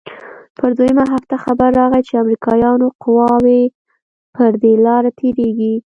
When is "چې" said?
2.07-2.13